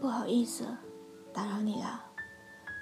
[0.00, 0.64] 不好意思，
[1.32, 2.00] 打扰你了。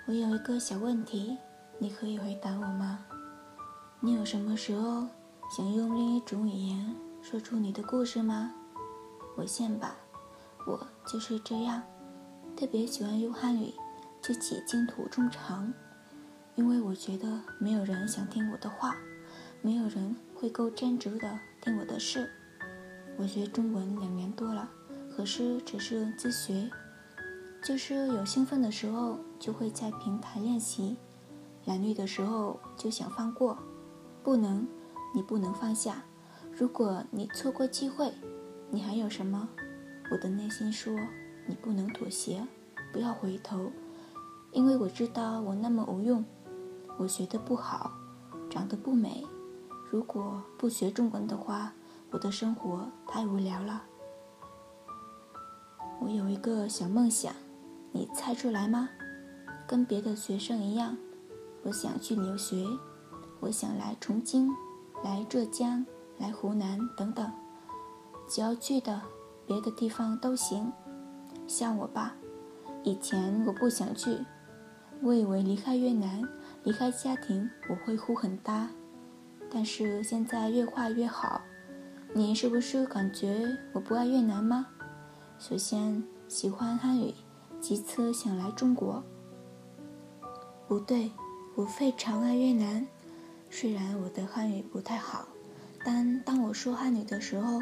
[0.06, 1.38] 我有一个小问题，
[1.78, 3.06] 你可以回答我吗？
[4.00, 5.06] 你有什么时候
[5.56, 8.52] 想用另一种语言说出你的故事吗？
[9.34, 9.96] 我现吧，
[10.66, 11.82] 我就是这样，
[12.54, 13.72] 特别喜欢用汉语
[14.20, 15.72] 自己净土中长，
[16.54, 18.94] 因为我觉得没有人想听我的话，
[19.62, 22.30] 没有人会够专注的听我的事。
[23.16, 24.68] 我学中文两年多了，
[25.16, 26.70] 可是只是自学。
[27.66, 30.94] 就是有兴奋的时候，就会在平台练习；
[31.64, 33.58] 懒惰的时候，就想放过。
[34.22, 34.64] 不能，
[35.12, 36.04] 你不能放下。
[36.52, 38.14] 如果你错过机会，
[38.70, 39.48] 你还有什么？
[40.12, 40.96] 我的内心说，
[41.48, 42.46] 你不能妥协，
[42.92, 43.72] 不要回头，
[44.52, 46.24] 因为我知道我那么无用，
[46.96, 47.90] 我学的不好，
[48.48, 49.26] 长得不美。
[49.90, 51.72] 如果不学中文的话，
[52.12, 53.82] 我的生活太无聊了。
[56.00, 57.34] 我有一个小梦想。
[57.96, 58.90] 你猜出来吗？
[59.66, 60.94] 跟别的学生一样，
[61.62, 62.66] 我想去留学，
[63.40, 64.50] 我想来重庆，
[65.02, 65.82] 来浙江，
[66.18, 67.32] 来湖南等等，
[68.28, 69.00] 只要去的
[69.46, 70.70] 别的地方都行。
[71.46, 72.14] 像我吧，
[72.82, 74.18] 以前我不想去，
[75.00, 76.22] 我以为离开越南，
[76.64, 78.68] 离开家庭我会哭很大，
[79.50, 81.40] 但是现在越画越好。
[82.12, 84.66] 你是不是感觉我不爱越南吗？
[85.38, 87.14] 首先喜欢汉语。
[87.68, 89.02] 其次想来中国，
[90.68, 91.10] 不对，
[91.56, 92.86] 我非常爱越南。
[93.50, 95.26] 虽然我的汉语不太好，
[95.84, 97.60] 但当我说汉语的时候，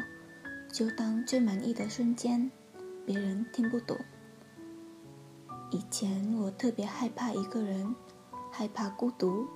[0.71, 2.51] 就当最满意的瞬间。
[3.03, 3.97] 别人听不懂。
[5.71, 7.95] 以前我特别害怕一个人，
[8.51, 9.47] 害怕孤独，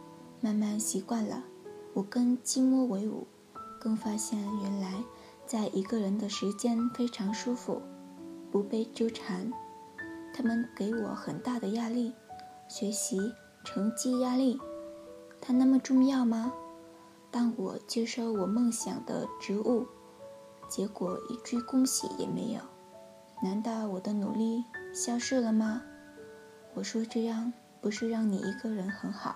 [0.42, 1.44] 慢慢习惯了，
[1.94, 3.28] 我跟寂寞为伍，
[3.80, 5.04] 更发现原来
[5.46, 7.84] 在一个人的时间非常舒服，
[8.50, 9.54] 不被纠缠。
[10.42, 12.14] 他们给我很大的压力，
[12.70, 13.20] 学习
[13.66, 14.58] 成绩压力，
[15.42, 16.54] 它那么重要吗？
[17.30, 19.86] 当我接受我梦想的职务，
[20.70, 22.62] 结果一句恭喜也没有，
[23.44, 24.64] 难道我的努力
[24.94, 25.82] 消失了吗？
[26.74, 27.52] 我说这样
[27.82, 29.36] 不是让你一个人很好，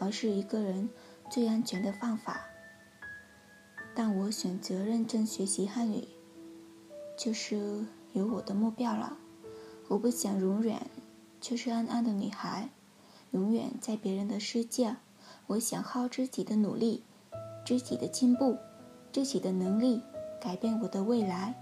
[0.00, 0.88] 而是一个人
[1.28, 2.40] 最安全的方法。
[3.94, 6.08] 但我选择认真学习汉语，
[7.18, 9.18] 就是有我的目标了。
[9.92, 10.86] 我不想永远
[11.38, 12.70] 就是安安的女孩，
[13.32, 14.96] 永远在别人的世界。
[15.48, 17.02] 我想靠自己的努力，
[17.66, 18.56] 自己的进步，
[19.12, 20.00] 自己的能力
[20.40, 21.54] 改变我的未来，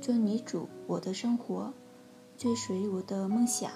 [0.00, 1.70] 做女主我的生活，
[2.38, 3.70] 追随我的梦想。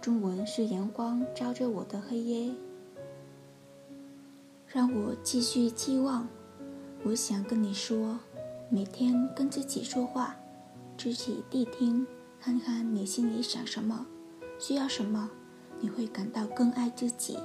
[0.00, 2.52] 中文是阳光照着我的黑夜，
[4.66, 6.26] 让我继续期望。
[7.04, 8.18] 我想跟你说，
[8.68, 10.34] 每天跟自己说话，
[10.98, 12.04] 自己谛听。
[12.44, 14.04] 看看你心里想什么，
[14.58, 15.30] 需要什么，
[15.80, 17.38] 你会感到更爱自己，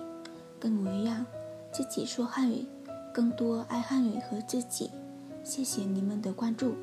[0.59, 1.24] 跟我一样，
[1.72, 2.66] 自己说汉语，
[3.13, 4.90] 更多爱汉语和自己。
[5.44, 6.74] 谢谢你们的关注。